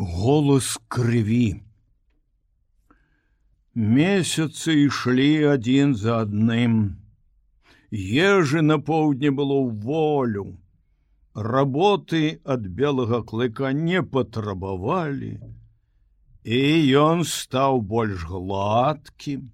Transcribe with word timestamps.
голос 0.00 0.78
крыві. 0.88 1.60
Месяцы 3.76 4.88
ішлі 4.88 5.52
адзін 5.52 5.92
за 5.94 6.24
адным. 6.24 6.96
Ежы 7.92 8.62
на 8.64 8.78
поўдні 8.80 9.30
было 9.36 9.58
ў 9.60 9.76
волю. 9.84 10.44
Работы 11.34 12.40
ад 12.44 12.64
белага 12.80 13.20
клыка 13.22 13.72
не 13.76 14.02
патрабавалі, 14.02 15.36
і 16.44 16.60
ён 17.00 17.24
стаў 17.28 17.80
больш 17.92 18.24
гладкім, 18.24 19.52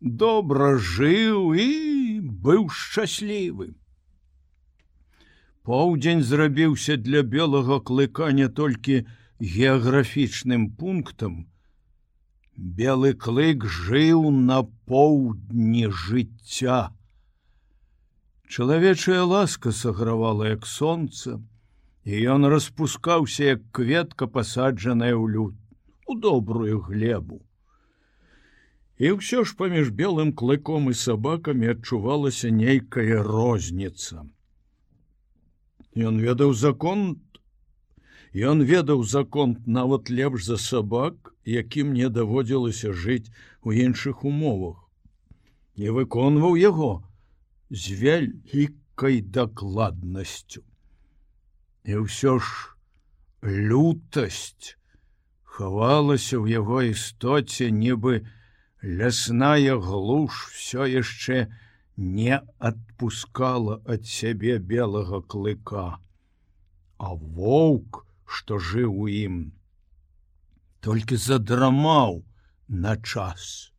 добра 0.00 0.76
жыў 0.78 1.58
і 1.58 1.68
быў 2.22 2.70
шчаслівы. 2.70 3.74
Поўдзень 5.66 6.22
зрабіўся 6.22 6.96
для 6.96 7.22
белага 7.22 7.78
клыка 7.82 8.30
не 8.32 8.48
толькі 8.48 9.02
геаграфічным 9.42 10.70
пунктам, 10.78 11.48
Белы 12.54 13.10
клык 13.14 13.64
жыў 13.66 14.28
на 14.30 14.62
поўдні 14.86 15.88
жыцця. 15.90 16.92
Чалавечая 18.46 19.24
ласка 19.24 19.72
сагравала 19.72 20.52
як 20.52 20.66
сонца, 20.66 21.40
і 22.04 22.22
ён 22.34 22.46
распускаўся 22.52 23.56
як 23.56 23.64
кветка 23.72 24.28
пасаджаная 24.28 25.16
ў 25.16 25.26
люд 25.34 25.56
у 26.06 26.14
добрую 26.14 26.78
глебу. 26.86 27.42
І 29.02 29.16
ўсё 29.18 29.42
ж 29.42 29.58
паміж 29.58 29.90
белым 29.90 30.30
клыком 30.38 30.86
і 30.92 30.94
сабакамі 30.94 31.74
адчувалася 31.74 32.54
нейкая 32.54 33.26
розніца. 33.26 34.22
Ён 35.98 36.22
ведаў 36.22 36.54
закон, 36.54 37.18
Ён 38.32 38.64
ведаў 38.64 39.04
закон 39.04 39.58
нават 39.66 40.08
лепш 40.08 40.44
за 40.48 40.56
сабак, 40.56 41.34
якім 41.44 41.92
мне 41.92 42.08
даводзілася 42.08 42.92
жыць 42.92 43.28
у 43.62 43.72
іншых 43.72 44.24
умовах 44.24 44.78
і 45.76 45.88
выконваў 45.96 46.56
яго 46.56 47.04
з 47.70 47.96
вялікай 48.00 49.20
дакладнасцю 49.20 50.62
і 51.84 52.04
ўсё 52.04 52.38
ж 52.38 52.72
лютасць 53.42 54.76
хавалася 55.56 56.38
ў 56.38 56.56
яго 56.62 56.84
істоце 56.88 57.68
нібы 57.68 58.22
лясная 58.84 59.76
глуш 59.76 60.46
все 60.54 60.86
яшчэ 60.92 61.48
не 61.96 62.38
адпускала 62.58 63.80
ад 63.96 64.06
сябе 64.06 64.56
белага 64.58 65.20
клыка 65.20 65.98
а 66.98 67.14
воўк 67.16 68.06
што 68.38 68.58
жыў 68.70 68.94
у 69.06 69.08
ім 69.08 69.42
толькі 70.82 71.16
задрамаў 71.24 72.22
на 72.84 72.96
час. 72.96 73.72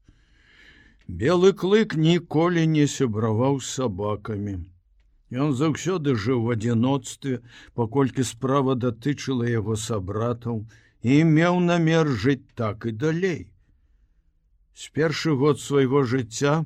Белы 1.07 1.51
клык 1.63 1.95
ніколі 1.99 2.63
не 2.75 2.85
сябраваў 2.87 3.59
сабакамі. 3.69 4.53
Ён 5.33 5.51
заўсёды 5.59 6.15
жыў 6.15 6.45
в 6.45 6.53
адзіноцтве, 6.55 7.41
паколькі 7.75 8.23
справа 8.23 8.75
датычыла 8.79 9.49
яго 9.49 9.75
сабратаў 9.75 10.63
і 11.03 11.19
меў 11.27 11.59
намер 11.59 12.07
жыць 12.23 12.47
так 12.55 12.85
і 12.85 12.95
далей. 13.03 13.41
З 14.73 14.89
першы 14.95 15.35
год 15.35 15.59
свайго 15.59 16.03
жыцця, 16.07 16.63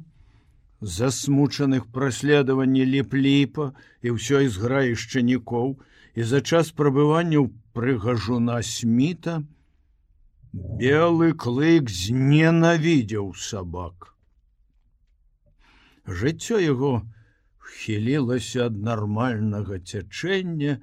засмучаных 0.81 1.88
праследаванні 1.91 2.85
ліп-ліпа 2.85 3.71
і 4.05 4.13
ўсёй 4.19 4.52
зграі 4.53 4.93
шчанікоў 4.93 5.80
і 6.13 6.21
за 6.23 6.41
час 6.41 6.69
прабывання 6.69 7.41
ў 7.41 7.49
прыгажуна 7.78 8.58
сміта, 8.66 9.44
Белы 10.81 11.33
клык 11.44 11.92
зненавідзеў 11.94 13.28
сабак. 13.38 14.08
Жыццё 16.08 16.58
яго 16.64 16.92
хілілася 17.77 18.66
ад 18.71 18.80
нармальнага 18.87 19.77
цячэння, 19.77 20.80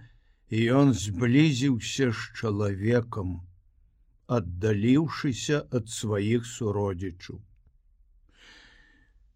і 0.54 0.58
ён 0.80 0.94
зблізіўся 0.94 2.12
з 2.14 2.20
чалавекам, 2.38 3.34
аддаліўшыся 4.38 5.64
ад 5.74 5.90
сваіх 5.90 6.46
суродзічаў. 6.46 7.40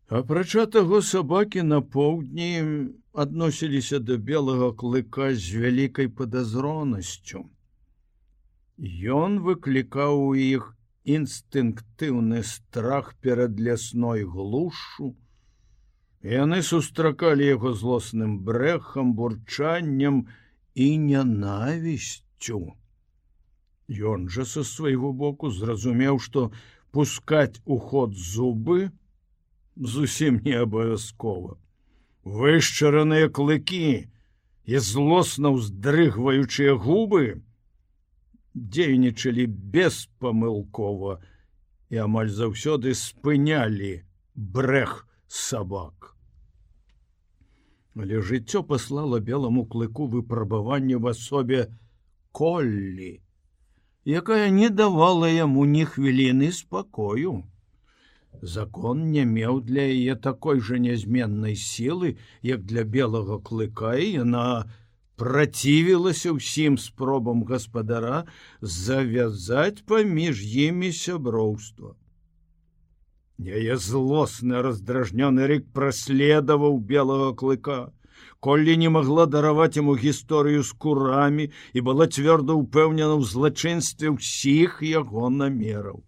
Апрача 0.09 0.65
таго 0.67 1.03
сабакі 1.05 1.63
на 1.69 1.79
поўдні 1.95 2.51
адносіліся 3.13 3.99
да 4.01 4.17
белага 4.17 4.69
клыка 4.83 5.35
з 5.37 5.61
вялікай 5.61 6.09
падазронасцю. 6.09 7.43
Ён 9.21 9.35
выклікаў 9.45 10.21
у 10.29 10.31
іх 10.33 10.71
інстынктыўны 11.05 12.41
страх 12.41 13.11
перад 13.21 13.61
лясной 13.61 14.25
глушу. 14.25 15.13
Яны 16.25 16.63
сустракалі 16.65 17.45
яго 17.45 17.75
злосным 17.77 18.39
брэхам, 18.47 19.13
бурчаннем 19.13 20.23
і 20.73 20.87
нянавісцю. 21.05 22.63
Ён 23.93 24.25
жа 24.33 24.49
са 24.49 24.65
свайго 24.65 25.13
боку 25.13 25.53
зразумеў, 25.53 26.17
што 26.17 26.49
пускаць 26.97 27.61
у 27.67 27.77
ход 27.77 28.17
зубы 28.17 28.89
зусім 29.81 30.41
не 30.45 30.55
абавязкова. 30.59 31.57
Вышчараныя 32.25 33.29
клыкі 33.31 34.11
і 34.69 34.79
злосна 34.85 35.55
ўздрыгваючыя 35.55 36.75
губы, 36.77 37.41
дзейнічалі 38.55 39.47
беспамылкова 39.47 41.19
і 41.89 41.97
амаль 42.05 42.29
заўсёды 42.29 42.93
спынялі 42.95 44.03
брэх 44.35 45.07
сабак. 45.27 46.15
Але 47.99 48.21
жыццё 48.23 48.63
паслала 48.63 49.19
белому 49.19 49.65
клыку 49.67 50.07
выпрабаванне 50.07 50.99
в 50.99 51.07
асобе 51.11 51.67
коллі, 52.33 53.21
якая 54.05 54.51
не 54.51 54.69
давала 54.71 55.31
яму 55.31 55.65
ні 55.65 55.85
хвіліны 55.85 56.53
спакою. 56.53 57.43
Закон 58.43 59.11
не 59.11 59.25
меў 59.25 59.61
для 59.67 59.83
яе 59.83 60.15
такой 60.15 60.61
жа 60.61 60.79
нязменнай 60.79 61.57
сілы, 61.57 62.17
як 62.43 62.63
для 62.63 62.85
белага 62.85 63.39
клыка 63.43 63.97
і 63.99 64.11
яна 64.23 64.71
працівілася 65.19 66.33
ўсім 66.37 66.79
спробам 66.79 67.43
гаспадара 67.43 68.25
завязаць 68.63 69.83
паміж 69.83 70.45
імі 70.47 70.93
сяброўства. 70.95 71.97
Яе 73.39 73.77
злосны 73.77 74.63
раздражнёны 74.63 75.47
рык 75.51 75.67
праследаваў 75.75 76.79
белага 76.79 77.35
клыка. 77.35 77.91
Коллі 78.39 78.77
не 78.79 78.89
магла 78.91 79.27
дараваць 79.27 79.75
яму 79.79 79.99
гісторыю 79.99 80.63
з 80.63 80.75
курамі 80.79 81.51
і 81.75 81.81
была 81.83 82.07
цвёрда 82.07 82.55
ўпэўнена 82.55 83.19
ў 83.19 83.23
злачынстве 83.27 84.15
ўсіх 84.15 84.79
яго 84.87 85.31
намераў. 85.31 86.03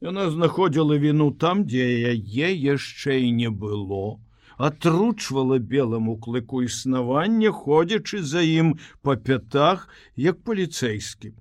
Яна 0.00 0.30
знаходзіла 0.30 0.98
віну 1.00 1.30
там, 1.32 1.64
дзе 1.64 1.84
яе 2.12 2.48
яшчэ 2.52 3.20
і 3.24 3.32
не 3.32 3.50
было 3.50 4.20
атручвала 4.56 5.58
белому 5.58 6.16
клыку 6.16 6.62
існаванне, 6.64 7.50
ходзячы 7.52 8.22
за 8.22 8.40
ім 8.40 8.76
па 9.02 9.16
пятах, 9.16 9.88
як 10.16 10.40
паліцэйскім. 10.44 11.36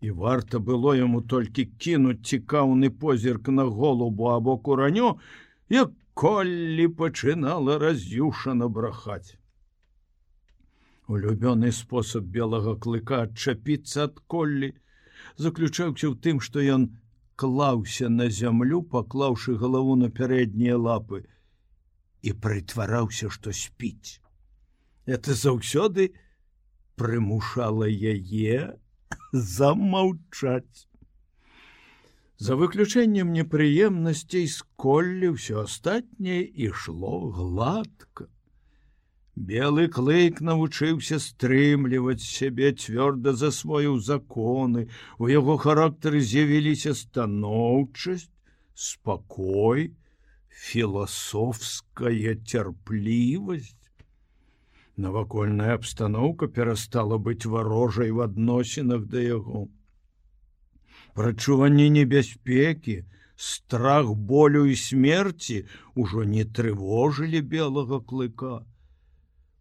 І 0.00 0.10
варта 0.10 0.58
было 0.58 0.94
яму 0.94 1.22
толькі 1.22 1.66
кінуць 1.78 2.22
цікаўны 2.22 2.90
позірк 2.90 3.48
на 3.48 3.64
голубу 3.64 4.30
або 4.30 4.58
куранё, 4.58 5.16
як 5.68 5.90
коллі 6.14 6.88
пачынала 6.88 7.78
раз'юшана 7.78 8.68
брахаць. 8.68 9.38
Улюбёны 11.08 11.72
спосаб 11.72 12.24
белага 12.24 12.76
клыка 12.76 13.24
адчапіцца 13.26 14.04
ад 14.08 14.20
коллі 14.26 14.72
заключаўся 15.36 16.12
ў 16.12 16.14
тым, 16.20 16.40
што 16.40 16.62
ён 16.62 16.92
клаўся 17.36 18.08
на 18.08 18.28
зямлю, 18.30 18.82
паклаўшы 18.82 19.56
галаву 19.60 19.96
на 20.00 20.10
пярэднія 20.10 20.76
лапы, 20.78 21.24
і 22.22 22.32
прытвараўся, 22.32 23.30
што 23.30 23.52
спіць. 23.52 24.20
Это 25.06 25.34
заўсёды 25.34 26.14
прымушала 26.96 27.88
яе 27.88 28.78
замаўчаць. 29.32 30.88
За 32.38 32.56
выключэннем 32.60 33.32
непрыемнасцей 33.32 34.46
з 34.50 34.64
коллі 34.76 35.34
ўсё 35.34 35.64
астатняе 35.64 36.42
ішло 36.68 37.30
гладка. 37.30 38.26
Белы 39.36 39.88
клык 39.88 40.40
навучыўся 40.46 41.18
стрымліваць 41.18 42.22
сябе 42.22 42.70
цвёрда 42.70 43.32
засвоіў 43.34 43.98
законы, 43.98 44.86
у 45.18 45.26
яго 45.26 45.56
характары 45.58 46.20
з'явіліся 46.22 46.94
станоўчасць, 46.94 48.30
спакой, 48.74 49.90
філасофская 50.48 52.34
цярплівасць. 52.46 53.74
Навакольная 54.96 55.74
абстаноўка 55.74 56.46
перастала 56.46 57.18
быць 57.18 57.44
варожай 57.44 58.12
в 58.14 58.20
адносінах 58.20 59.06
да 59.10 59.18
яго. 59.18 59.66
Прачуванне 61.14 61.88
небяспекі, 61.90 63.02
страх 63.34 64.14
болю 64.14 64.64
і 64.70 64.76
смерці 64.78 65.66
ўжо 65.98 66.22
не 66.22 66.44
трывожылі 66.44 67.42
белага 67.42 67.98
клыка. 67.98 68.62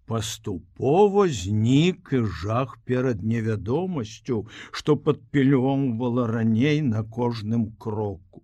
Паступова 0.06 1.28
знік 1.30 2.10
і 2.12 2.24
жах 2.42 2.78
перад 2.86 3.24
невядомасцю, 3.24 4.48
што 4.72 4.98
падпілёмвала 4.98 6.28
раней 6.28 6.82
на 6.82 7.04
кожным 7.04 7.72
кроку. 7.78 8.44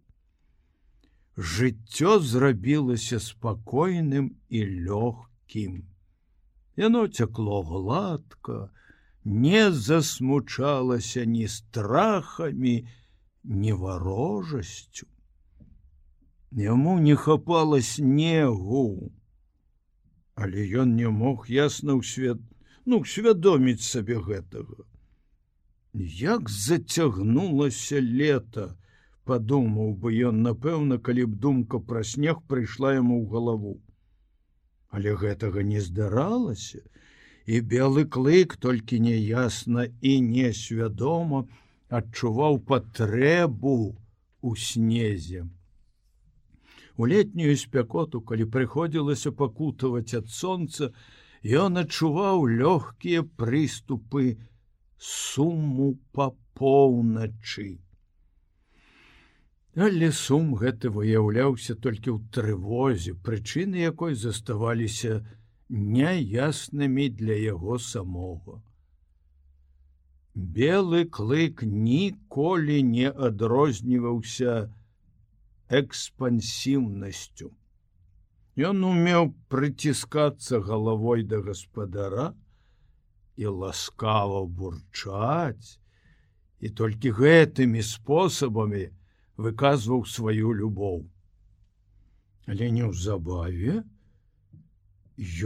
Жыццё 1.36 2.20
зрабілася 2.20 3.20
спакойным 3.20 4.32
і 4.50 4.60
лёгкім. 4.88 5.84
Яно 6.76 7.08
цякло 7.08 7.62
гладка, 7.64 8.72
не 9.24 9.72
засмучалася 9.72 11.26
ні 11.26 11.48
страхамі, 11.48 12.88
ні 13.44 13.74
варожасцю. 13.74 15.08
Яму 16.52 17.00
не 17.00 17.16
хапала 17.16 17.82
снегу, 17.82 19.12
але 20.46 20.66
ён 20.84 20.96
не 21.00 21.10
мог 21.22 21.50
ясна 21.56 21.98
ў 22.00 22.04
свет 22.12 22.40
ну 22.86 23.02
свядоміць 23.14 23.86
сабе 23.88 24.18
гэтага. 24.30 24.88
Як 26.22 26.50
зацягнулася 26.50 28.00
лета, 28.00 28.70
падумаў 29.26 29.94
бы 30.02 30.16
ён 30.32 30.42
напэўна, 30.48 30.98
калі 30.98 31.30
б 31.30 31.44
думка 31.46 31.84
пра 31.92 32.08
снег 32.14 32.42
прыйшла 32.48 32.96
яму 32.98 33.22
ў 33.22 33.30
галаву 33.36 33.76
але 34.90 35.14
гэтага 35.22 35.64
не 35.64 35.82
здаралася 35.86 36.82
і 37.46 37.62
белы 37.74 38.06
клык 38.16 38.58
толькі 38.66 39.00
няясна 39.06 39.88
і 40.02 40.14
несвядома 40.26 41.46
адчуваў 42.00 42.60
патрэбу 42.72 43.76
у 44.42 44.56
снезе 44.66 45.46
у 47.00 47.08
летнюю 47.08 47.56
спякоту 47.64 48.20
калі 48.30 48.46
прыходзілася 48.54 49.32
пакутаваць 49.42 50.20
ад 50.20 50.32
сонца 50.38 50.92
ён 51.66 51.82
адчуваў 51.82 52.48
лёгкія 52.62 53.28
прыступы 53.42 54.26
суму 55.10 55.94
па 56.12 56.32
поўначы 56.60 57.70
Але 59.88 60.12
сум 60.12 60.56
гэты 60.60 60.90
выяўляўся 60.92 61.74
толькі 61.76 62.12
ў 62.12 62.20
трывозе, 62.36 63.14
прычыны 63.28 63.80
якой 63.80 64.16
заставаліся 64.16 65.20
няяснымі 65.70 67.06
для 67.22 67.38
яго 67.38 67.78
самога. 67.78 68.58
Белы 70.34 71.06
клык 71.06 71.64
ніколі 71.64 72.82
не 72.84 73.08
адрозніваўся 73.30 74.58
экспансіўнасцю. 75.70 77.52
Ён 78.60 78.84
умеў 78.84 79.30
прыціскацца 79.54 80.60
галавой 80.60 81.24
да 81.24 81.40
гаспадара 81.46 82.34
і 83.40 83.54
ласкава 83.64 84.42
бурчаць, 84.46 85.80
і 86.60 86.68
толькі 86.82 87.16
гэтымі 87.22 87.86
спосабамі, 87.86 88.90
выказваў 89.38 90.04
сваю 90.06 90.52
любоў. 90.52 91.08
Але 92.50 92.68
неўзабаве 92.76 93.80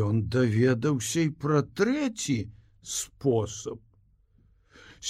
ён 0.07 0.25
даведаўся 0.33 1.27
і 1.27 1.29
пра 1.43 1.61
трэці 1.77 2.37
спосаб. 2.81 3.79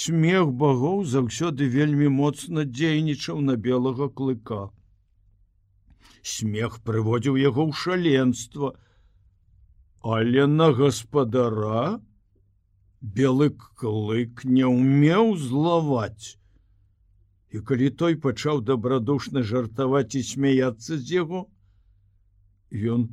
Смех 0.04 0.52
багоў 0.60 1.04
заўсёды 1.06 1.68
вельмі 1.72 2.08
моцна 2.12 2.64
дзейнічаў 2.68 3.40
на 3.48 3.56
белага 3.56 4.08
клыка. 4.08 4.62
Смех 6.24 6.80
прыводзіў 6.88 7.36
яго 7.36 7.68
ў 7.68 7.72
шаленства, 7.76 8.72
але 10.00 10.46
на 10.48 10.70
гаспадара 10.78 12.00
белы 13.18 13.50
клык 13.80 14.44
не 14.48 14.64
ўмеў 14.64 15.36
злаваць 15.36 16.40
і 17.52 17.60
калі 17.68 17.90
той 18.02 18.16
пачаў 18.24 18.64
дабрадушна 18.70 19.44
жартаваць 19.50 20.16
і 20.16 20.24
смяяцца 20.24 20.96
з 20.96 21.04
яго 21.20 21.44
ён 22.96 23.04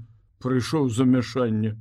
прыйшоў 0.41 0.87
замяшанне. 0.89 1.75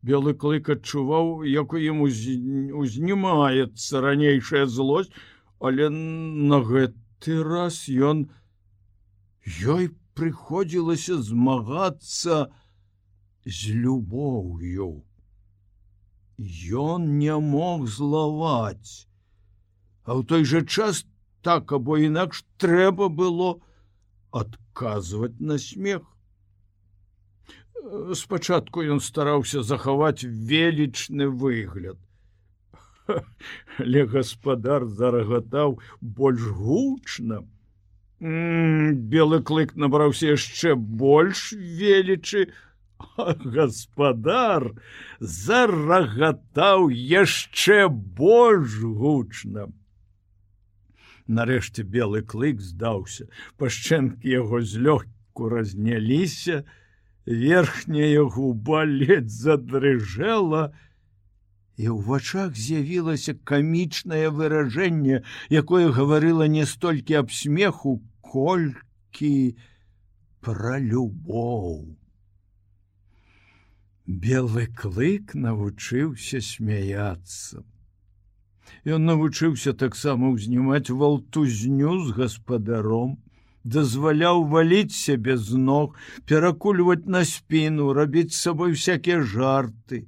Белы 0.00 0.32
клык 0.32 0.72
адчуваў 0.74 1.44
як 1.44 1.76
у 1.76 1.82
ім 1.92 2.00
узнімаецца 2.08 4.00
ранейшая 4.08 4.64
злосць 4.64 5.12
але 5.60 5.88
на 5.90 6.60
гэты 6.62 7.42
раз 7.42 7.84
ён 7.88 8.28
ёй 9.76 9.90
прыходзілася 10.18 11.20
змагацца 11.32 12.46
з 13.58 13.76
любоўю 13.82 14.90
Ён 16.86 17.06
не 17.18 17.36
мог 17.50 17.86
злаваць 17.98 19.08
а 20.08 20.16
ў 20.16 20.24
той 20.24 20.44
жа 20.48 20.60
час 20.64 21.04
так 21.44 21.72
або 21.76 21.98
інакш 22.00 22.40
трэба 22.64 23.08
было 23.12 23.48
адказваць 24.32 25.36
на 25.50 25.58
смех. 25.60 26.00
Спачатку 28.20 28.84
ён 28.94 29.04
стараўся 29.04 29.60
захаваць 29.62 30.24
велічны 30.24 31.28
выгляд. 31.28 32.00
Але 33.84 34.08
гаспадар 34.14 34.88
зарагатаў 34.88 35.76
больш 36.00 36.48
гучна. 36.56 37.44
Белы 38.20 39.42
клык 39.46 39.76
набраўся 39.76 40.34
яшчэ 40.34 40.74
больш 40.74 41.52
велічы, 41.54 42.50
гаспадар 43.16 44.74
зарагатаў 45.20 46.90
яшчэ 46.90 47.86
больш 47.88 48.80
гучна. 48.82 49.68
Нарэшце 51.28 51.84
белы 51.84 52.22
клык 52.26 52.58
здаўся. 52.58 53.28
Пашчэнкі 53.56 54.26
яго 54.26 54.62
злёгку 54.66 55.48
разняліся, 55.54 56.64
верхняя 57.24 58.24
губа 58.24 58.82
ледь 58.82 59.30
задрыжэла, 59.30 60.74
і 61.78 61.86
ў 61.86 62.02
вачах 62.02 62.58
з'явілася 62.58 63.38
камічнае 63.46 64.34
выражэнне, 64.34 65.22
якое 65.46 65.94
гаварыла 65.94 66.50
не 66.50 66.66
столькі 66.66 67.22
аб 67.22 67.30
смеху, 67.30 68.02
колькі 68.32 69.56
пра 70.44 70.76
любоў. 70.78 71.96
Белы 74.08 74.66
клык 74.72 75.34
навучыўся 75.34 76.40
смяяться. 76.40 77.64
Ён 78.84 79.04
навучыўся 79.08 79.72
таксама 79.72 80.30
ўзнімаць 80.32 80.88
валтузню 80.88 81.96
з 82.06 82.16
гаспадаром, 82.16 83.16
дазваляў 83.64 84.44
валіць 84.52 84.96
сябе 84.96 85.36
з 85.36 85.60
ног, 85.60 85.96
перакульваць 86.24 87.04
на 87.04 87.24
спіну, 87.24 87.92
рабіць 87.92 88.32
з 88.32 88.40
сабой 88.48 88.72
всякія 88.72 89.20
жарты. 89.20 90.06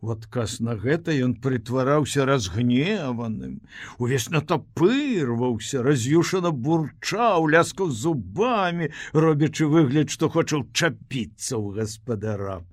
В 0.00 0.12
адказ 0.12 0.60
на 0.64 0.74
гэта 0.80 1.12
ён 1.12 1.34
прытвараўся 1.44 2.24
разгневаным, 2.24 3.60
увесь 3.98 4.30
натапырваўся, 4.32 5.82
раз'юшана 5.84 6.52
бурчаў, 6.56 7.48
ляскаў 7.52 7.90
зубамі, 7.92 8.88
робячы 9.12 9.68
выгляд, 9.68 10.08
што 10.08 10.30
хоча 10.32 10.62
чапіцца 10.72 11.60
ў 11.60 11.82
гаспадара. 11.82 12.64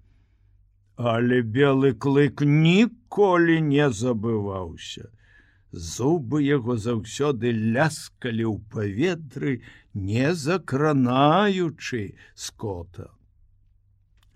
Але 0.96 1.42
белы 1.44 1.92
клык 1.94 2.48
ніколі 2.48 3.60
не 3.60 3.92
забываўся. 3.92 5.12
Зубы 5.76 6.42
яго 6.48 6.80
заўсёды 6.80 7.52
ляскалі 7.52 8.48
ў 8.48 8.64
паветры, 8.72 9.60
не 9.94 10.32
закранаючы 10.32 12.16
скота. 12.34 13.12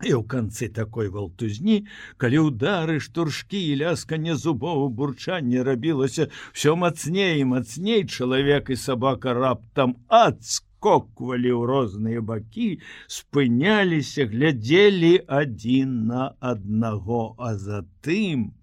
І 0.02 0.18
ў 0.18 0.26
канцы 0.26 0.68
такой 0.74 1.14
валтузні, 1.14 1.86
калі 2.18 2.50
ўдары 2.50 2.98
штуршкі 2.98 3.62
і 3.70 3.78
лясканне 3.86 4.34
зубову 4.36 4.90
бурчанне 4.90 5.62
рабілася 5.64 6.28
ўсё 6.52 6.76
мацней 6.76 7.42
і 7.42 7.48
мацней 7.54 8.06
чалавек 8.10 8.74
і 8.74 8.78
сабака 8.82 9.38
раптам 9.38 9.98
адск 10.10 10.66
адскоквалі 10.82 11.52
ў 11.54 11.66
розныя 11.70 12.22
бакі, 12.22 12.82
спыняліся, 13.08 14.26
глядзелі 14.26 15.22
адзін 15.30 16.08
на 16.08 16.34
аднаго, 16.40 17.36
а 17.38 17.54
затым, 17.56 18.54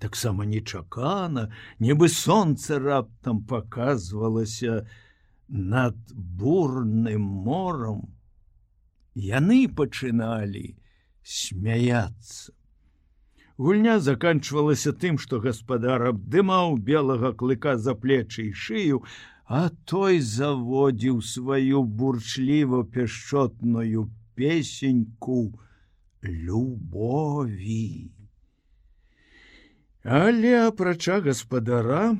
таксама 0.00 0.48
нечакана, 0.48 1.52
нібы 1.78 2.08
сонца 2.08 2.80
раптам 2.80 3.44
показвалася 3.44 4.86
над 5.48 5.96
бурным 6.16 7.20
мором. 7.20 8.08
Яны 9.20 9.68
пачыналі 9.68 10.76
смяяться. 11.22 12.52
Гульня 13.60 13.98
заканчвалася 14.00 14.92
тым, 14.96 15.18
што 15.20 15.38
гаспадар 15.44 16.06
абдымаў 16.10 16.78
белага 16.80 17.34
клыка 17.36 17.76
за 17.76 17.92
плечы 17.92 18.46
і 18.48 18.52
шыю, 18.56 19.02
а 19.44 19.68
той 19.84 20.20
заводзіў 20.24 21.20
сваю 21.20 21.82
бурчліва 21.84 22.80
пяшчотную 22.94 24.06
песеньку 24.34 25.52
любові. 26.22 28.08
Але 30.04 30.54
апрача 30.66 31.20
гаспадара, 31.20 32.16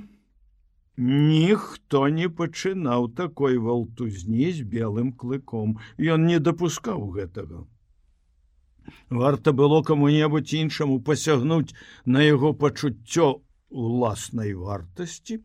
Ніхто 1.01 2.01
не 2.13 2.29
пачынаў 2.29 3.07
такой 3.17 3.57
валтузні 3.57 4.49
з 4.53 4.65
белым 4.73 5.13
клыком. 5.17 5.79
Ён 5.97 6.27
не 6.29 6.39
дапускаў 6.39 7.07
гэтага. 7.15 7.65
Варта 9.09 9.55
было 9.57 9.81
каму-небудзь 9.83 10.53
іншаму 10.61 11.01
пасягнуць 11.01 11.73
на 12.05 12.21
яго 12.27 12.53
пачуццё 12.53 13.41
уласнай 13.71 14.53
вартасці, 14.53 15.41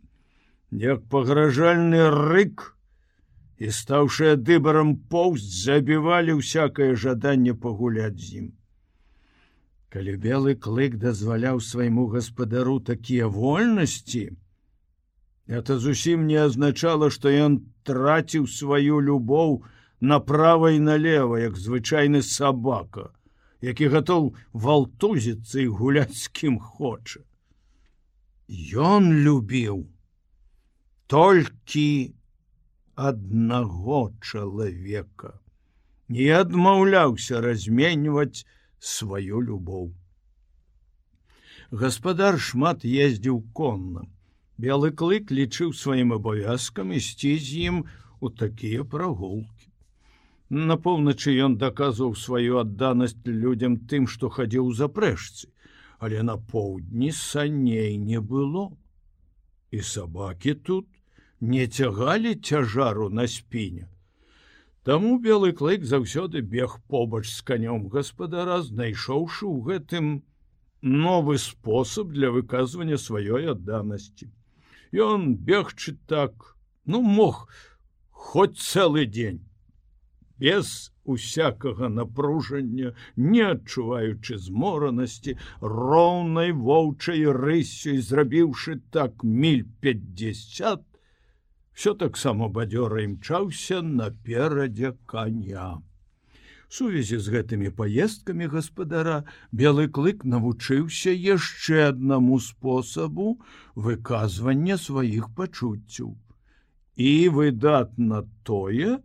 як 0.71 1.07
пагражальны 1.07 2.03
рык 2.11 2.75
і 3.57 3.71
стаўшыя 3.71 4.35
дыбарам 4.35 4.95
поўсць 5.07 5.47
забівалі 5.63 6.39
ўсякае 6.43 6.93
жаданне 6.99 7.55
пагуляць 7.55 8.19
з 8.19 8.43
ім. 8.43 8.47
Калі 9.87 10.19
белы 10.19 10.59
клык 10.59 10.97
дазваляў 10.99 11.61
свайму 11.63 12.11
гаспадару 12.11 12.81
такія 12.83 13.31
вольнасці, 13.31 14.35
Это 15.47 15.77
зусім 15.77 16.25
не 16.25 16.37
азначало, 16.41 17.09
што 17.13 17.29
ён 17.29 17.61
траціў 17.85 18.47
сваю 18.49 18.97
любоў 18.99 19.61
направо 20.01 20.71
і 20.73 20.79
налево, 20.79 21.37
як 21.37 21.57
звычайны 21.57 22.21
сабака, 22.25 23.13
які 23.61 23.87
гатоў 23.93 24.33
валтузіцца 24.53 25.61
і 25.61 25.67
гуляць 25.67 26.17
з 26.17 26.27
кім 26.33 26.57
хоча. 26.59 27.21
Ён 28.73 29.13
любіў 29.21 29.85
толькі 31.07 32.15
аднаго 32.95 34.01
чалавека, 34.21 35.37
не 36.09 36.29
адмаўляўся 36.33 37.41
разменьваць 37.41 38.45
сваю 38.79 39.45
любоў. 39.45 39.93
Гаспадар 41.69 42.41
шмат 42.41 42.85
ездзіў 42.85 43.41
конным 43.53 44.14
Белы 44.63 44.89
клык 44.95 45.31
лічыў 45.35 45.73
сваім 45.75 46.13
абавязкам 46.15 46.91
ісці 46.95 47.31
з 47.43 47.63
ім 47.69 47.79
у 48.23 48.29
такія 48.41 48.85
прагулкі. 48.87 49.67
На 50.49 50.77
поўначы 50.79 51.33
ён 51.45 51.57
даказваў 51.59 52.15
сваю 52.15 52.61
адданасць 52.61 53.19
людзям 53.27 53.75
тым, 53.91 54.07
што 54.07 54.29
хадзіў 54.31 54.71
за 54.77 54.87
прэшцы, 54.87 55.51
але 55.99 56.23
на 56.23 56.37
поўдні 56.37 57.11
саней 57.11 57.97
не 57.97 58.21
было. 58.21 58.71
І 59.75 59.81
сабакі 59.81 60.53
тут 60.53 60.87
не 61.41 61.67
цягалі 61.67 62.35
цяжару 62.35 63.09
на 63.09 63.27
спіне. 63.27 63.89
Таму 64.87 65.19
белы 65.19 65.51
клык 65.51 65.83
заўсёды 65.83 66.39
бег 66.39 66.79
побач 66.87 67.27
з 67.27 67.43
канём 67.43 67.91
гаспадара, 67.91 68.61
знайшоўшы 68.63 69.43
ў 69.51 69.57
гэтым 69.67 70.23
новы 70.79 71.37
спосаб 71.43 72.15
для 72.15 72.31
выказвання 72.31 72.95
сваёй 72.95 73.51
адданасці. 73.51 74.31
Ён 74.95 75.35
бегчы 75.35 75.97
так, 76.07 76.55
ну 76.85 77.01
мог 77.01 77.47
хоць 78.11 78.55
цэлы 78.55 79.05
дзень. 79.05 79.41
Без 80.39 80.91
усякага 81.03 81.89
напружання, 81.89 82.91
не 83.15 83.43
адчуваючы 83.47 84.37
зморанасці, 84.37 85.35
роўнай 85.61 86.51
воўчай 86.51 87.25
рысю 87.39 87.95
і 87.95 88.05
зрабіўшы 88.09 88.79
так 88.91 89.23
міль 89.23 89.65
50, 89.81 90.85
все 91.73 91.93
таксама 92.05 92.47
бадзёра 92.47 93.03
імчаўся 93.03 93.81
наперадзе 93.81 94.95
каня 95.05 95.69
сувязі 96.75 97.17
з 97.23 97.33
гэтымі 97.37 97.71
паездкамі 97.79 98.51
гаспадара 98.51 99.17
белы 99.63 99.87
клык 99.97 100.27
навучыўся 100.35 101.15
яшчэ 101.15 101.81
аднаму 101.95 102.39
спосабу 102.43 103.39
выказвання 103.87 104.77
сваіх 104.85 105.31
пачуццяў. 105.39 106.15
І 106.95 107.11
выдатна 107.35 108.23
тое 108.43 108.99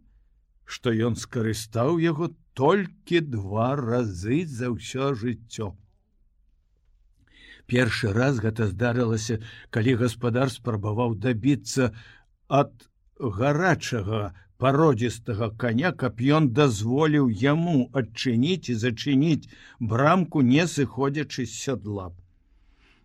што 0.70 0.92
ён 1.06 1.16
скарыстаў 1.18 1.98
яго 2.02 2.30
толькі 2.58 3.20
два 3.34 3.70
разы 3.78 4.44
за 4.46 4.70
ўсё 4.74 5.14
жыццё. 5.22 5.74
Першы 7.70 8.12
раз 8.14 8.38
гэта 8.44 8.66
здарылася 8.70 9.38
калі 9.74 9.96
гаспадар 10.02 10.50
спрабаваў 10.54 11.16
дабіцца 11.26 11.90
ад 12.60 12.86
гарачага 13.40 14.22
пародзістага 14.60 15.50
коня, 15.56 15.92
каб 15.92 16.20
ён 16.20 16.48
дазволіў 16.56 17.30
яму 17.42 17.76
адчыніць 18.00 18.70
і 18.72 18.80
зачыніць 18.86 19.48
брамку, 19.80 20.42
не 20.54 20.66
сыходзячы 20.66 21.46
з 21.46 21.54
сядла. 21.66 22.10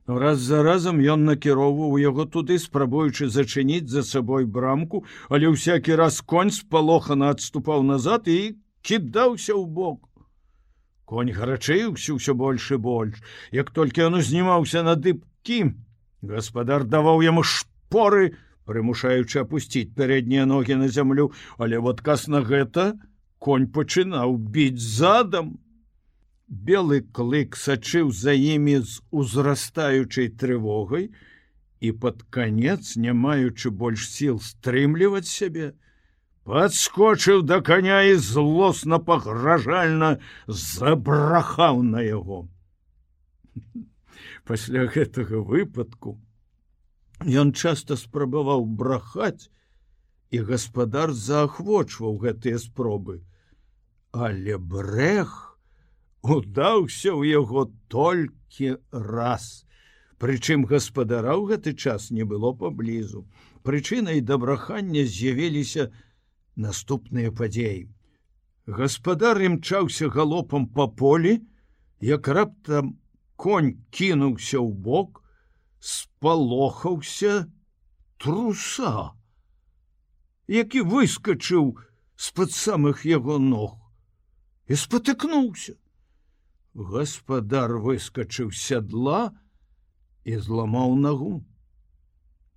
Раз 0.08 0.40
за 0.46 0.62
разам 0.62 1.00
ён 1.02 1.24
накіроўваў 1.26 1.98
яго 1.98 2.26
туды, 2.30 2.60
спрабуючы 2.62 3.30
зачыніць 3.36 3.90
за 3.90 4.04
сабой 4.04 4.46
брамку, 4.46 5.02
але 5.30 5.50
ўсякі 5.50 5.98
раз 5.98 6.22
конь 6.22 6.54
спалохана 6.54 7.32
адступаў 7.34 7.82
назад 7.82 8.30
і 8.30 8.54
кідаўся 8.86 9.58
ў 9.58 9.66
бок. 9.66 10.06
Конь 11.10 11.34
гарачыўся 11.34 12.14
ўсё 12.20 12.38
больш 12.38 12.70
і 12.76 12.78
больш. 12.78 13.18
Як 13.50 13.74
толькі 13.74 14.06
ён 14.10 14.22
узнімаўся 14.22 14.86
на 14.86 14.94
дыбкі, 14.94 15.74
гаспадар 16.22 16.86
даваў 16.86 17.26
яму 17.26 17.42
шпоры, 17.42 18.38
прымушаючы 18.66 19.42
апусціць 19.42 19.94
пярэднія 19.98 20.46
ногі 20.50 20.80
на 20.82 20.90
зямлю, 20.90 21.32
але 21.58 21.80
в 21.80 21.90
адказ 21.94 22.28
на 22.28 22.42
гэта 22.42 22.94
конь 23.40 23.70
пачынаў 23.70 24.38
біць 24.38 24.82
задам. 24.82 25.56
Белы 26.48 27.02
клык 27.02 27.56
сачыў 27.58 28.12
за 28.14 28.34
імі 28.34 28.82
з 28.82 29.02
узрастаючай 29.10 30.30
трывогай 30.30 31.10
і 31.82 31.92
пад 32.02 32.22
канец, 32.30 32.96
не 32.96 33.14
маючы 33.14 33.70
больш 33.70 34.06
сіл 34.10 34.38
стрымліваць 34.42 35.30
сябе, 35.30 35.74
подскочыў 36.46 37.42
да 37.42 37.62
коня 37.66 38.02
і 38.10 38.16
злосна 38.22 39.02
пагражальна 39.02 40.18
забрахаў 40.48 41.82
на 41.82 42.06
яго. 42.06 42.46
Пасля 44.46 44.86
гэтага 44.86 45.42
выпадку 45.42 46.22
Ён 47.24 47.54
часта 47.54 47.96
спрабаваў 47.96 48.66
брахаць, 48.66 49.48
і 50.36 50.42
гаспадар 50.44 51.14
заахвочваў 51.14 52.18
гэтыя 52.20 52.60
спробы. 52.60 53.22
Але 54.12 54.58
брэх 54.58 55.32
удаўся 56.24 57.14
ў 57.14 57.40
яго 57.40 57.72
толькі 57.88 58.78
раз. 58.92 59.66
Прычым 60.20 60.66
гаспадара 60.66 61.36
ў 61.40 61.56
гэты 61.56 61.76
час 61.76 62.12
не 62.12 62.24
было 62.24 62.52
паблізу. 62.52 63.28
Прычынай 63.64 64.22
дабрахання 64.22 65.04
з'явіліся 65.06 65.92
наступныя 66.56 67.32
падзеі. 67.32 67.92
Гаспадар 68.66 69.40
імчаўся 69.40 70.10
галопам 70.10 70.68
па 70.68 70.88
полі, 70.88 71.42
як 72.02 72.28
раптам 72.28 72.98
конь 73.36 73.78
кінуўся 73.92 74.58
ў 74.58 74.72
бок, 74.74 75.22
спалохаўся 75.86 77.46
труса, 78.18 79.14
які 80.50 80.82
выскочыў 80.82 81.78
з-пад 82.18 82.52
самых 82.58 83.06
яго 83.06 83.38
ног 83.38 83.78
і 84.66 84.78
спатыкнуўся. 84.82 85.78
Гаспадар 86.74 87.78
выскочыў 87.86 88.50
сядла 88.52 89.30
і 90.26 90.42
зламаў 90.48 90.98
нагу. 91.06 91.46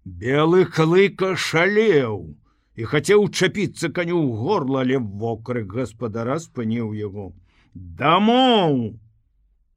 Белы 0.09 0.65
клыка 0.65 1.35
шалеў 1.37 2.33
і 2.81 2.89
хацеў 2.89 3.29
чапіцца 3.29 3.93
каню 3.93 4.25
ў 4.25 4.41
горла, 4.41 4.81
але 4.89 4.97
вокрык 4.99 5.69
гаспадара 5.69 6.41
спыніў 6.41 6.97
яго. 6.97 7.31
Дамоў! 7.75 8.97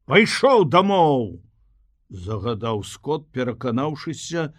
Пайшоў 0.08 0.70
дамоў! 0.72 1.42
Загадаў 2.12 2.84
скот 2.84 3.28
пераканаўшыся 3.32 4.52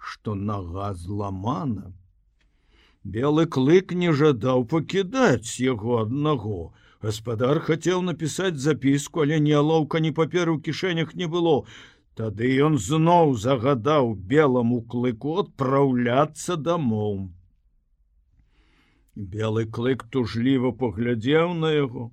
што 0.00 0.34
нага 0.34 0.92
зламана. 0.94 1.92
Белы 3.04 3.46
клык 3.46 3.92
не 4.02 4.12
жадаў 4.12 4.64
пакідаць 4.72 5.60
яго 5.60 5.98
аднаго. 6.02 6.72
Гаспадар 7.02 7.60
хацеў 7.66 8.02
напісаць 8.06 8.60
запіску 8.60 9.24
але 9.24 9.40
ні 9.40 9.56
алоўка 9.60 10.00
ні 10.04 10.12
паперы 10.12 10.54
ў 10.56 10.60
кішэнях 10.68 11.14
не 11.16 11.26
было. 11.26 11.64
Тады 12.14 12.48
ён 12.68 12.78
зноў 12.78 13.34
загадаў 13.42 14.14
белому 14.32 14.80
клыку 14.94 15.38
адпраўляцца 15.42 16.56
дамоў. 16.56 17.30
Белы 19.16 19.66
клык 19.66 20.04
тужліва 20.12 20.72
паглядзеў 20.82 21.54
на 21.64 21.72
яго 21.72 22.10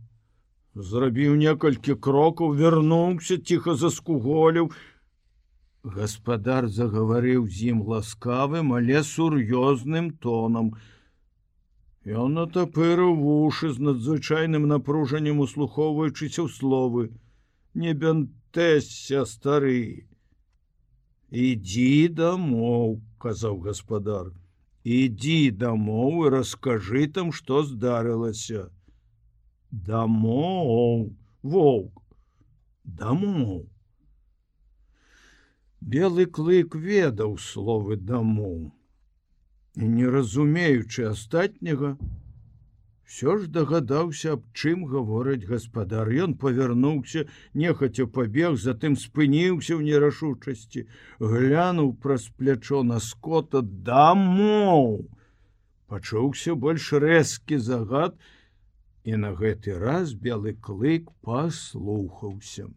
зрабіў 0.84 1.36
некалькі 1.41 1.96
крокаў 2.07 2.53
вярнуўся 2.60 3.38
ціха 3.38 3.74
заскуголіў. 3.81 4.69
Гаспадар 5.98 6.67
загаварыў 6.67 7.48
з 7.48 7.72
ім 7.74 7.81
ласкавым 7.89 8.74
але 8.77 9.01
сур'ёзным 9.10 10.12
тонам. 10.25 10.75
Ён 12.05 12.38
натапырыў 12.39 13.15
вушы 13.22 13.72
з 13.74 13.84
надзвычайным 13.89 14.67
напружаннем 14.67 15.39
услухоўваючыся 15.46 16.46
ў 16.46 16.50
словы. 16.51 17.10
Не 17.74 17.93
бянтэся 17.93 19.25
стары 19.25 20.07
ідзі 21.31 22.07
дамоў 22.22 23.01
казаў 23.19 23.60
гаспадар. 23.65 24.31
Ідзі 24.86 25.51
дамоў 25.51 26.25
і 26.27 26.34
раскажы 26.38 27.07
там 27.12 27.34
што 27.36 27.63
здарылася 27.63 28.72
дамоў 29.72 31.10
воўк 31.44 32.04
дамоў 33.02 33.66
белы 35.82 36.26
клык 36.26 36.76
ведаў 36.76 37.38
словы 37.38 37.98
дамоў 37.98 38.72
і 39.78 39.90
не 39.98 40.08
разумеючы 40.08 41.10
астатняга 41.10 41.98
все 43.08 43.38
ж 43.40 43.48
дагадаўся 43.48 44.34
аб 44.36 44.44
чым 44.52 44.84
гаворыць 44.92 45.48
гаспадар. 45.48 46.10
Ён 46.12 46.34
павярнуўся 46.36 47.24
нехаця 47.54 48.06
пабег 48.06 48.58
затым 48.60 48.98
спыніўся 49.00 49.80
ў 49.80 49.82
нерашучасці 49.88 50.84
глянуў 51.20 51.94
праз 52.04 52.28
плячо 52.36 52.84
на 52.84 53.00
скота 53.00 53.62
дамоў 53.64 55.08
пачуўся 55.88 56.56
больш 56.56 56.92
рэзкі 56.92 57.64
загад 57.64 58.20
і 59.08 59.20
на 59.24 59.34
гэты 59.42 59.78
раз 59.84 60.14
белы 60.28 60.54
клык 60.70 61.12
паслухаўся 61.28 62.70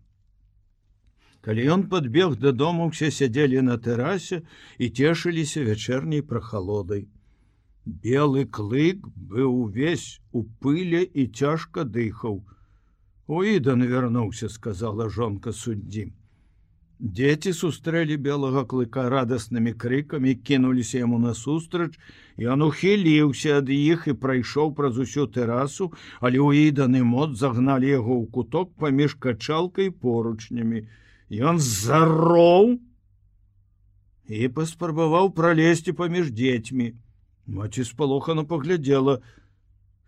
калі 1.47 1.63
ён 1.77 1.87
подбег 1.95 2.37
дадому 2.43 2.91
все 2.95 3.15
сядзелі 3.21 3.65
на 3.71 3.79
тэрасе 3.87 4.43
і 4.79 4.91
цешыліся 4.91 5.65
вячэрняй 5.71 6.27
прахалодай 6.35 7.09
Белы 7.87 8.45
клык 8.45 9.07
быў 9.17 9.53
увесь 9.65 10.21
у 10.33 10.43
пыле 10.63 11.01
і 11.03 11.27
цяжка 11.27 11.85
дыхаў. 11.85 12.45
Уідан 13.27 13.83
вярнуўся, 13.89 14.49
сказала 14.49 15.09
жонка 15.09 15.53
суддзі. 15.53 16.13
Дзеці 17.01 17.53
сустрэлі 17.57 18.17
белага 18.21 18.67
клыка 18.69 19.09
радаснымі 19.09 19.73
крыкамі, 19.73 20.35
кінуліся 20.37 21.01
яму 21.01 21.19
насустрач, 21.19 21.97
Ён 22.41 22.65
ухіліўся 22.65 23.61
ад 23.61 23.69
іх 23.69 24.07
і 24.09 24.17
прайшоў 24.17 24.73
праз 24.73 24.97
усю 24.97 25.27
тэрасу, 25.29 25.93
але 26.25 26.41
ўіданы 26.41 27.05
мод 27.05 27.37
загналі 27.37 27.85
яго 27.93 28.17
ў 28.17 28.25
куток 28.33 28.73
паміж 28.81 29.21
качалкай 29.21 29.93
поручнямі. 29.93 30.89
Ён 31.29 31.61
зароў 31.61 32.81
і 34.33 34.49
паспрабаваў 34.57 35.37
пралезці 35.37 35.93
паміж 35.93 36.33
дзецьмі. 36.33 36.97
Маці 37.45 37.85
спалохана 37.85 38.49
паглядзела. 38.49 39.21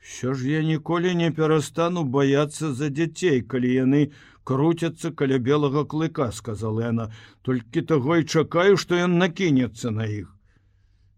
Що 0.05 0.35
ж 0.35 0.51
я 0.51 0.63
ніколі 0.63 1.15
не 1.15 1.31
перастану 1.31 2.03
баяцца 2.05 2.73
за 2.75 2.89
дзяцей, 2.91 3.41
калі 3.43 3.69
яны 3.71 4.01
круцяцца 4.43 5.13
каля 5.15 5.39
белага 5.39 5.85
клыка, 5.87 6.27
сказала 6.35 6.89
яна, 6.91 7.07
толькі 7.47 7.83
таго 7.87 8.17
і 8.19 8.27
чакаю, 8.27 8.75
што 8.77 8.99
ён 8.99 9.15
накінецца 9.23 9.93
на 9.95 10.07
іх. 10.11 10.27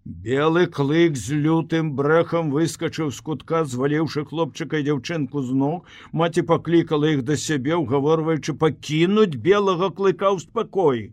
Белы 0.04 0.66
клык 0.68 1.16
з 1.16 1.40
лютым 1.46 1.94
брэхам 1.96 2.52
выскачыў 2.52 3.08
з 3.08 3.24
кутка, 3.24 3.64
зваліўшы 3.64 4.26
хлопчыка 4.28 4.84
і 4.84 4.86
дзяўчынку 4.90 5.40
з 5.48 5.56
ног, 5.64 5.88
маці 6.12 6.44
паклікала 6.52 7.16
іх 7.16 7.24
да 7.24 7.40
сябе, 7.40 7.80
угаворваючы 7.80 8.52
пакінуць 8.52 9.40
белага 9.48 9.88
клыка 9.88 10.28
ў 10.28 10.44
спакоі. 10.44 11.08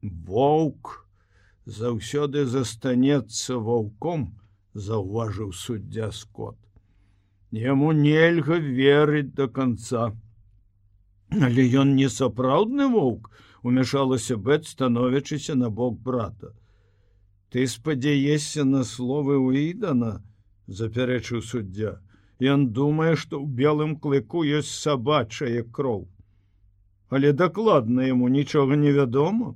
Воўк! 0.00 1.02
заўсёды 1.66 2.46
застанецца 2.46 3.60
ваўком 3.68 4.28
заўважыў 4.76 5.52
суддзя 5.64 6.12
скот 6.12 6.56
яму 7.52 7.92
нельга 7.92 8.58
верыць 8.58 9.34
до 9.34 9.48
конца. 9.48 10.12
Але 11.30 11.66
ён 11.80 11.94
не 11.96 12.08
сапраўдны 12.08 12.88
воўк 12.88 13.30
умяшалася 13.62 14.36
бэт 14.36 14.66
становячыся 14.66 15.54
на 15.54 15.70
бок 15.70 15.98
брата. 15.98 16.54
Ты 17.50 17.66
спадзяешся 17.66 18.64
на 18.64 18.84
словы 18.84 19.38
уідана 19.38 20.22
запярэчыў 20.66 21.42
суддзя. 21.42 22.00
Ён 22.40 22.68
думае 22.68 23.16
што 23.16 23.40
ў 23.40 23.46
белым 23.46 23.96
клыку 23.96 24.44
ёсць 24.44 24.70
сабачая 24.70 25.62
кроў. 25.62 26.08
Але 27.08 27.32
дакладна 27.32 28.06
яму 28.06 28.28
нічога 28.28 28.76
не 28.76 28.92
вядома 28.92 29.54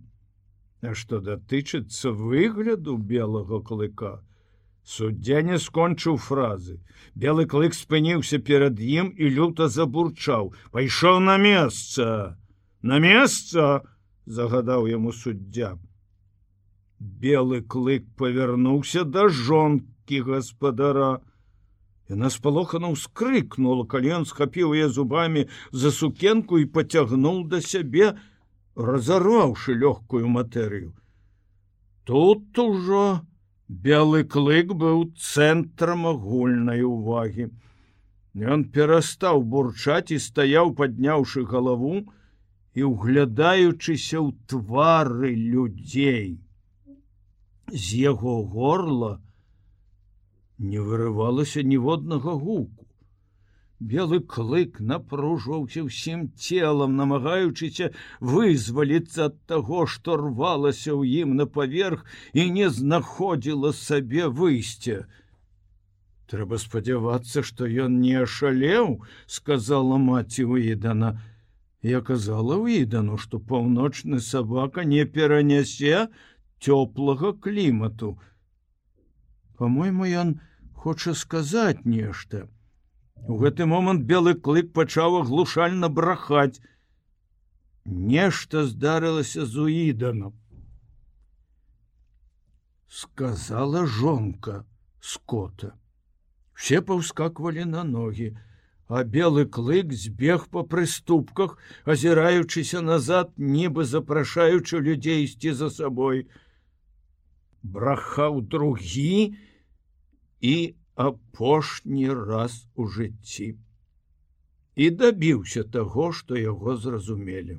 А 0.81 0.94
што 0.97 1.21
датычыцца 1.21 2.11
выгляду 2.11 2.97
белага 2.97 3.61
клыка, 3.61 4.25
суддзя 4.90 5.42
не 5.46 5.59
скончыў 5.62 6.18
фразы. 6.18 6.81
Белы 7.14 7.46
клык 7.46 7.76
спыніўся 7.79 8.40
перад 8.42 8.81
ім 8.83 9.12
і 9.14 9.31
люта 9.37 9.68
забурчаў: 9.70 10.50
пайшоў 10.74 11.20
на 11.22 11.37
месца, 11.38 12.37
на 12.83 12.98
месца, 12.98 13.87
загадаў 14.26 14.90
яму 14.90 15.14
суддзя. 15.14 15.76
Белы 16.98 17.62
клык 17.62 18.11
павярнуўся 18.18 19.05
да 19.05 19.29
жонкі 19.29 20.22
гаспадара. 20.26 21.22
Яна 22.11 22.29
спалохана 22.35 22.90
ўскрыкнула, 22.90 23.87
калі 23.87 24.14
ён 24.20 24.24
схапіў 24.26 24.74
яе 24.74 24.90
зубамі 24.90 25.46
за 25.70 25.94
сукенку 25.94 26.59
і 26.59 26.66
пацягнуў 26.66 27.44
да 27.46 27.62
сябе, 27.62 28.18
разарваўшы 28.74 29.79
лёгкую 29.79 30.26
матэрыю. 30.26 30.90
Тут 32.05 32.59
ужо 32.59 33.22
белы 33.70 34.24
клык 34.24 34.72
быў 34.74 35.02
цэнтрам 35.14 36.06
агульнай 36.11 36.83
увагі. 36.83 37.50
Ён 38.35 38.64
перастаў 38.74 39.42
бурчаць 39.52 40.11
і 40.11 40.18
стаяў, 40.18 40.74
падняўшы 40.74 41.44
галаву 41.46 42.02
і 42.74 42.83
углядаючыся 42.90 44.18
ў 44.18 44.35
твары 44.50 45.35
людзей. 45.35 46.38
З 47.70 48.02
яго 48.11 48.42
горла 48.42 49.12
не 50.59 50.83
вырывалася 50.83 51.62
ніводнага 51.62 52.35
гуку. 52.35 52.80
Белы 53.81 54.21
клык 54.21 54.77
напружваўся 54.88 55.83
ўсім 55.87 56.25
целам, 56.37 56.97
намагаючыся 57.01 57.87
вызваліцца 58.21 59.33
ад 59.33 59.38
таго, 59.49 59.87
што 59.88 60.19
рвалася 60.21 60.93
ў 60.93 61.25
ім 61.25 61.33
на 61.40 61.47
паверх 61.49 62.05
і 62.37 62.45
не 62.57 62.69
знаходзіла 62.69 63.73
сабе 63.73 64.29
выйсця. 64.29 65.09
Трэба 66.29 66.61
спадзявацца, 66.61 67.40
што 67.40 67.64
ён 67.87 67.97
не 68.05 68.21
ашалеў, 68.21 69.01
сказала 69.25 69.97
маці 69.97 70.45
Уідана. 70.45 71.16
Я 71.81 72.05
казала 72.05 72.61
Уідану, 72.61 73.16
што 73.16 73.40
паўночны 73.40 74.21
сабака 74.21 74.85
не 74.85 75.09
перанясе 75.09 76.12
цёплага 76.61 77.33
клімату. 77.33 78.21
Па-мойму, 79.57 80.05
ён 80.05 80.38
хоча 80.77 81.16
сказаць 81.16 81.88
нешта. 81.88 82.45
У 83.28 83.37
гэты 83.40 83.66
момант 83.66 84.04
белы 84.09 84.35
клык 84.35 84.72
пачаў 84.72 85.20
аглушальна 85.20 85.88
брахаць. 85.88 86.61
Нешта 87.85 88.64
здарылася 88.66 89.44
з 89.44 89.66
уіданом. 89.66 90.35
Сказала 92.88 93.87
жонка 93.87 94.64
скота. 95.00 95.74
Все 96.54 96.80
паўскаквалі 96.80 97.64
на 97.64 97.85
ногі, 97.85 98.37
а 98.88 99.04
белы 99.04 99.46
клык 99.46 99.92
збег 99.92 100.48
па 100.50 100.64
прыступках, 100.64 101.56
азіраючыся 101.85 102.80
назад, 102.80 103.33
нібы 103.37 103.85
запрашаючы 103.85 104.80
людзей 104.80 105.24
ісці 105.24 105.52
за 105.52 105.70
сабой. 105.70 106.26
Брахаў 107.62 108.42
другі 108.42 109.37
і 110.40 110.56
апошні 111.07 112.09
раз 112.13 112.61
у 112.75 112.87
жыцці 112.87 113.51
і 114.81 114.87
дабіўся 114.91 115.63
таго, 115.77 116.11
што 116.13 116.37
яго 116.41 116.77
зразумелі. 116.77 117.59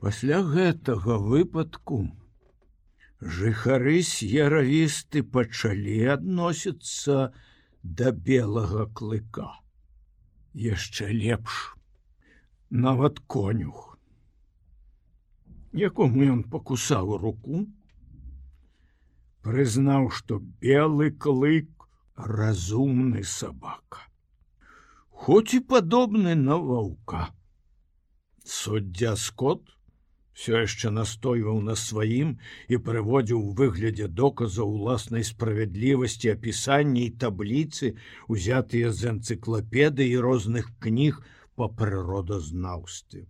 Пасля 0.00 0.40
гэтага 0.54 1.16
выпадку 1.22 2.00
жыхары 3.38 3.96
с'яравісты 4.10 5.22
пачалі 5.36 5.96
адносіцца 6.14 7.16
да 7.82 8.12
белага 8.28 8.86
клыка. 9.00 9.48
Яшчэ 10.54 11.10
лепш, 11.14 11.58
нават 12.70 13.20
конюх, 13.26 13.98
якому 15.72 16.24
ён 16.36 16.40
пакусаў 16.54 17.18
руку, 17.22 17.66
прызнаў, 19.46 20.10
што 20.10 20.40
белы 20.64 21.10
клык 21.10 21.79
разумны 22.26 23.24
сабака. 23.24 24.10
хоць 25.20 25.52
і 25.56 25.60
падобны 25.72 26.34
на 26.42 26.56
ваўка. 26.56 27.26
Суддзя 28.52 29.16
скот 29.20 29.66
все 30.40 30.62
яшчэ 30.62 30.90
настойваў 30.96 31.58
на 31.66 31.74
сваім 31.80 32.30
і 32.72 32.78
прыводзіў 32.86 33.42
у 33.48 33.50
выглядзе 33.58 34.08
доказа 34.20 34.64
ўласнай 34.64 35.26
справядлівасці 35.30 36.32
апісання 36.32 37.02
і 37.02 37.10
табліцы, 37.24 37.92
узятыя 38.32 38.94
з 39.00 39.12
энцыклапеды 39.12 40.08
і 40.08 40.16
розных 40.24 40.72
кніг 40.86 41.20
па 41.60 41.68
прыродазнаўстве. 41.68 43.26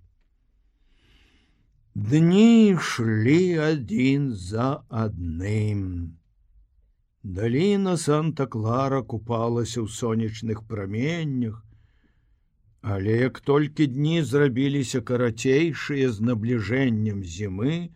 Дні 1.98 2.46
ішлі 2.70 3.42
адзін 3.66 4.31
за 4.46 4.70
адным. 4.87 6.20
Даліна 7.23 7.97
Санта-Клара 8.01 9.03
купалася 9.03 9.85
ў 9.85 9.89
сонечных 9.93 10.65
праменнях, 10.65 11.61
Але 12.83 13.17
як 13.17 13.41
толькі 13.41 13.87
дні 13.87 14.23
зрабіліся 14.25 15.01
карацейшыя 15.05 16.09
з 16.09 16.25
набліжэннем 16.25 17.21
зімы, 17.25 17.93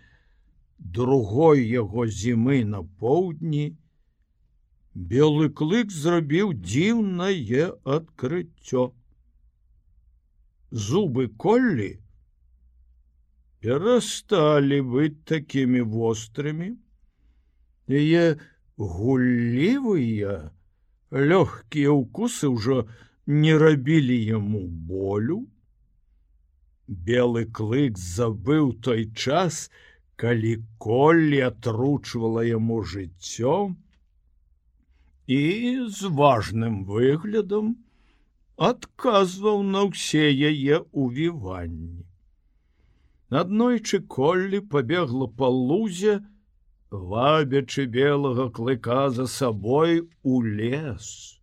другой 0.76 1.64
яго 1.64 2.04
зімы 2.04 2.64
на 2.68 2.82
поўдні, 2.84 3.76
Белы 4.94 5.48
клык 5.50 5.90
зрабіў 5.90 6.52
дзіўнае 6.54 7.64
адкрыццё. 7.96 8.92
Зубы 10.70 11.26
коллі 11.34 11.88
перасталі 13.64 14.78
быць 14.92 15.24
такімі 15.24 15.82
вострымі, 15.96 16.68
яе 17.88 18.38
гуллівыя, 18.78 20.50
лёгкія 21.10 21.90
ўкусы 21.94 22.50
ўжо 22.50 22.86
не 23.26 23.54
рабілі 23.58 24.16
яму 24.38 24.66
болю. 24.66 25.46
Белы 26.88 27.46
клык 27.46 27.96
забыў 27.98 28.74
той 28.84 29.08
час, 29.14 29.70
калі 30.16 30.62
коллі 30.78 31.40
атручвала 31.48 32.44
яму 32.44 32.82
жыццё 32.82 33.74
і 35.26 35.40
з 35.88 36.10
важным 36.20 36.84
выглядам 36.84 37.76
адказваў 38.60 39.62
на 39.64 39.88
ўсе 39.88 40.28
яе 40.28 40.84
увіванні. 40.92 42.04
Аднойчы 43.30 44.04
коллі 44.04 44.60
пабегла 44.60 45.26
па 45.26 45.48
лузе, 45.48 46.20
вабячы 46.90 47.86
белага 47.86 48.50
клыка 48.50 49.10
за 49.10 49.26
сабой 49.26 50.08
у 50.22 50.42
лес. 50.42 51.40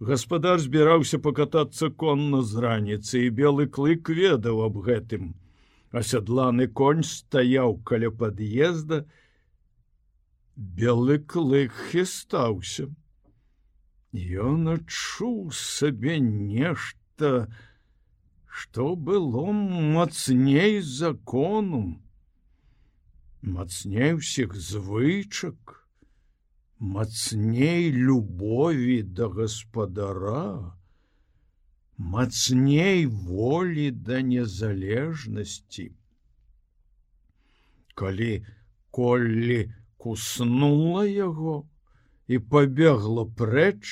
Гаспадар 0.00 0.60
збіраўся 0.62 1.18
пакатацца 1.18 1.90
конна 1.90 2.42
з 2.42 2.62
раніцы 2.62 3.26
і 3.26 3.30
белы 3.40 3.66
клык 3.66 4.08
ведаў 4.08 4.62
аб 4.66 4.78
гэтым. 4.86 5.34
Асядланы 5.90 6.68
конь 6.68 7.02
стаяў 7.02 7.78
каля 7.82 8.10
пад'езда. 8.10 9.04
Белы 10.54 11.18
клык 11.18 11.74
хістаўся. 11.90 12.86
Ён 14.12 14.68
адчуў 14.78 15.50
сабе 15.52 16.20
нешта 16.20 17.48
што 18.58 18.96
было 18.96 19.52
мацней 19.52 20.80
закону 20.80 22.00
мацней 23.56 24.14
усіх 24.20 24.54
звычак 24.56 25.78
мацней 26.78 27.90
любові 27.92 29.02
да 29.02 29.28
гаспадара, 29.28 30.76
мацней 31.96 33.06
волі 33.06 33.90
да 33.90 34.22
незалежнасці. 34.22 35.92
Калі 37.94 38.46
коллі 38.90 39.74
куснула 39.96 41.02
яго 41.06 41.66
і 42.30 42.38
пабегла 42.38 43.26
прэч, 43.26 43.82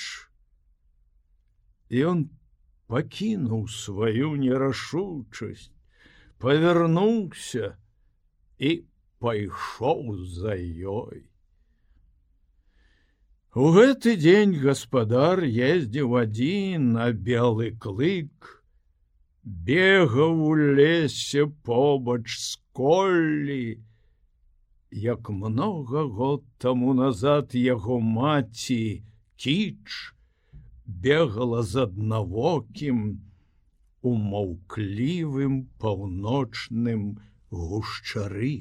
ён 1.91 2.31
пакінуў 2.87 3.67
сваю 3.67 4.37
нерашучасць, 4.39 5.75
павярнуўся 6.39 7.75
і 8.59 8.87
пайшоў 9.27 10.15
за 10.39 10.55
ёй. 10.99 11.27
У 13.57 13.71
гэты 13.75 14.13
дзень 14.21 14.53
гаспадар 14.63 15.41
ездзіў 15.43 16.15
адзін 16.21 16.91
на 16.97 17.07
белы 17.29 17.71
клык, 17.85 18.51
бегаў 19.71 20.43
у 20.49 20.51
лесе 20.79 21.47
побач 21.69 22.27
з 22.35 22.61
коллі. 22.77 23.81
Як 25.07 25.31
многа 25.31 26.05
год 26.19 26.45
таму 26.67 26.93
назад 27.01 27.57
яго 27.63 27.99
маці 28.01 29.03
кіч 29.41 29.97
бегала 30.87 31.63
з 31.63 31.89
аднавокім 31.89 33.03
у 34.03 34.15
маўклівым 34.31 35.59
паўночным 35.83 37.11
гушчары. 37.51 38.55